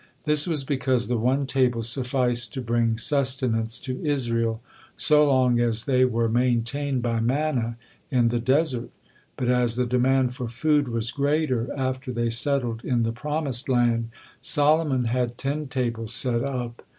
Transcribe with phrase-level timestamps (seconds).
[0.23, 4.59] This was because the one table sufficed to bring sustenance to Israel
[4.97, 7.77] so long as they were maintained by manna
[8.09, 8.89] in the desert;
[9.37, 14.09] but as the demand for food was greater after they settled in the promised land,
[14.41, 16.81] Solomon had ten tables set up.